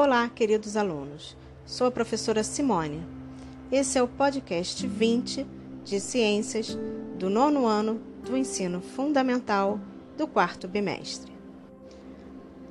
[0.00, 1.36] Olá, queridos alunos.
[1.66, 3.04] Sou a professora Simone.
[3.68, 5.44] Esse é o podcast 20
[5.84, 6.78] de Ciências
[7.18, 9.80] do nono ano do ensino fundamental
[10.16, 11.32] do quarto bimestre.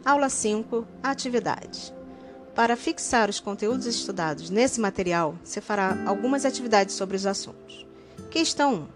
[0.06, 1.94] Aula 5 Atividades.
[2.56, 7.86] Para fixar os conteúdos estudados nesse material, se fará algumas atividades sobre os assuntos.
[8.32, 8.88] Questão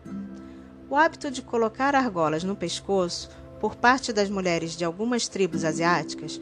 [0.87, 0.91] 1.
[0.91, 3.29] O hábito de colocar argolas no pescoço
[3.59, 6.39] por parte das mulheres de algumas tribos asiáticas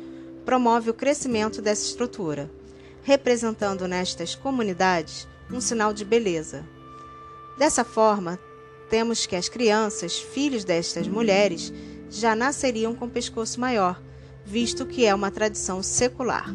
[0.49, 2.49] promove o crescimento dessa estrutura,
[3.03, 6.65] representando nestas comunidades um sinal de beleza.
[7.55, 8.39] Dessa forma,
[8.89, 11.71] temos que as crianças, filhos destas mulheres,
[12.09, 14.01] já nasceriam com pescoço maior,
[14.43, 16.49] visto que é uma tradição secular.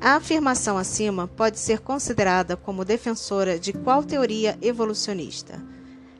[0.00, 5.62] A afirmação acima pode ser considerada como defensora de qual teoria evolucionista?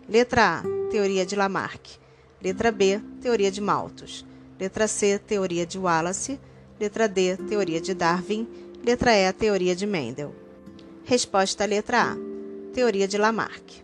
[0.06, 1.98] Letra A, teoria de Lamarck.
[2.38, 4.26] Letra B, teoria de Malthus.
[4.58, 6.38] Letra C, teoria de Wallace.
[6.80, 8.48] Letra D, teoria de Darwin.
[8.82, 10.34] Letra E, teoria de Mendel.
[11.04, 12.16] Resposta letra A,
[12.72, 13.82] teoria de Lamarck,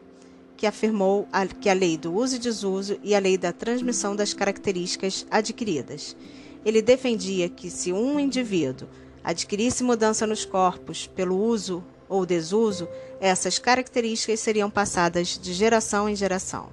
[0.57, 1.29] que afirmou
[1.61, 6.17] que a lei do uso e desuso e a lei da transmissão das características adquiridas.
[6.65, 8.89] Ele defendia que se um indivíduo
[9.23, 12.89] adquirisse mudança nos corpos pelo uso ou desuso,
[13.21, 16.71] essas características seriam passadas de geração em geração.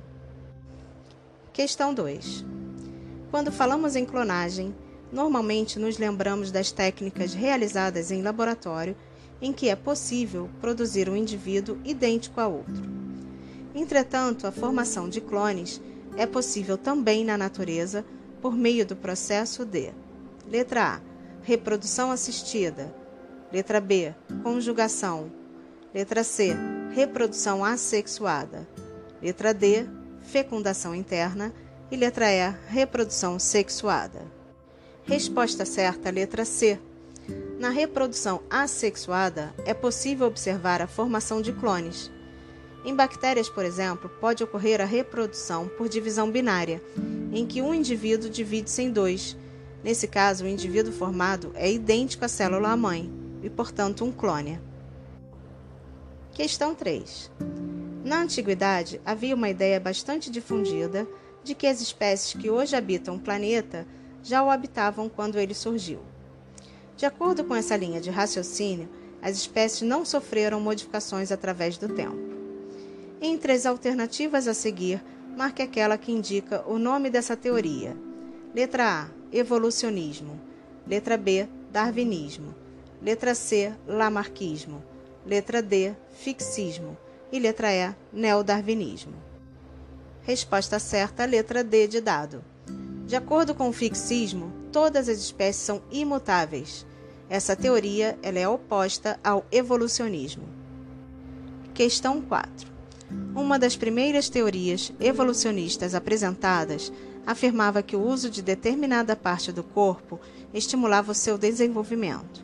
[1.51, 2.45] Questão 2.
[3.29, 4.73] Quando falamos em clonagem,
[5.14, 8.95] normalmente nos lembramos das técnicas realizadas em laboratório
[9.39, 12.83] em que é possível produzir um indivíduo idêntico a outro.
[13.75, 15.80] Entretanto, a formação de clones
[16.17, 18.03] é possível também na natureza
[18.41, 19.91] por meio do processo de
[20.47, 21.02] letra A,
[21.44, 22.94] reprodução assistida,
[23.52, 25.31] letra B, conjugação,
[25.94, 26.56] letra C,
[26.91, 28.67] reprodução assexuada,
[29.22, 29.86] letra D,
[30.22, 31.53] fecundação interna
[31.91, 34.42] e letra E, reprodução sexuada.
[35.06, 36.80] Resposta certa, letra C.
[37.59, 42.09] Na reprodução assexuada, é possível observar a formação de clones.
[42.86, 46.81] Em bactérias, por exemplo, pode ocorrer a reprodução por divisão binária,
[47.34, 49.36] em que um indivíduo divide-se em dois.
[49.84, 53.12] Nesse caso, o indivíduo formado é idêntico à célula-mãe
[53.44, 54.58] e, portanto, um clone.
[56.31, 57.30] Questão 3.
[58.06, 61.06] Na antiguidade, havia uma ideia bastante difundida
[61.44, 63.86] de que as espécies que hoje habitam o planeta
[64.23, 66.00] já o habitavam quando ele surgiu.
[66.95, 68.89] De acordo com essa linha de raciocínio,
[69.22, 72.17] as espécies não sofreram modificações através do tempo.
[73.22, 75.03] Entre as alternativas a seguir,
[75.38, 77.95] marque aquela que indica o nome dessa teoria.
[78.53, 80.39] Letra A: evolucionismo.
[80.88, 82.53] Letra B: darwinismo.
[83.01, 84.83] Letra C: lamarquismo.
[85.25, 86.97] Letra D: fixismo
[87.31, 89.16] e letra E, neodarwinismo.
[90.22, 92.44] Resposta certa, letra D de dado.
[93.13, 96.84] De acordo com o fixismo, todas as espécies são imutáveis.
[97.29, 100.41] Essa teoria ela é oposta ao evolucionismo.
[101.75, 102.68] Questão 4.
[103.35, 106.91] Uma das primeiras teorias evolucionistas apresentadas
[107.24, 110.19] afirmava que o uso de determinada parte do corpo
[110.51, 112.44] estimulava o seu desenvolvimento,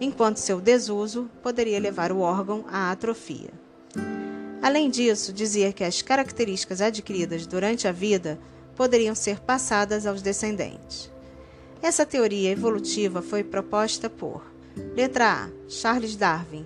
[0.00, 3.52] enquanto seu desuso poderia levar o órgão à atrofia.
[4.60, 8.36] Além disso, dizia que as características adquiridas durante a vida
[8.78, 11.10] poderiam ser passadas aos descendentes.
[11.82, 14.40] Essa teoria evolutiva foi proposta por
[14.94, 16.64] letra A, Charles Darwin,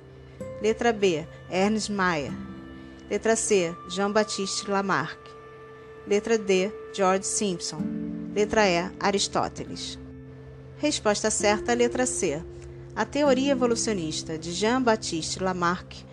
[0.60, 2.30] letra B, Ernst Mayr,
[3.08, 5.18] letra C, Jean-Baptiste Lamarck,
[6.06, 7.80] letra D, George Simpson,
[8.34, 9.98] letra E, Aristóteles.
[10.76, 12.42] Resposta certa, letra C.
[12.94, 16.04] A teoria evolucionista de Jean-Baptiste Lamarck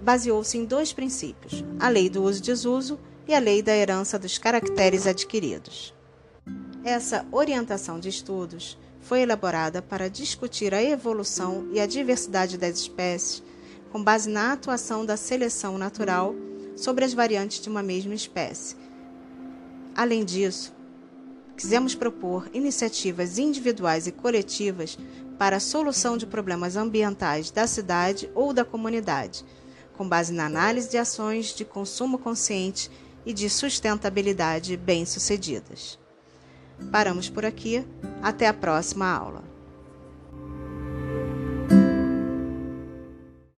[0.00, 4.18] baseou-se em dois princípios: a lei do uso e desuso e a lei da herança
[4.18, 5.94] dos caracteres adquiridos.
[6.84, 13.42] Essa orientação de estudos foi elaborada para discutir a evolução e a diversidade das espécies
[13.90, 16.34] com base na atuação da seleção natural
[16.76, 18.76] sobre as variantes de uma mesma espécie.
[19.94, 20.72] Além disso,
[21.56, 24.98] quisemos propor iniciativas individuais e coletivas
[25.38, 29.44] para a solução de problemas ambientais da cidade ou da comunidade
[29.96, 32.90] com base na análise de ações de consumo consciente
[33.24, 35.98] e de sustentabilidade bem-sucedidas.
[36.90, 37.86] Paramos por aqui.
[38.22, 39.51] Até a próxima aula.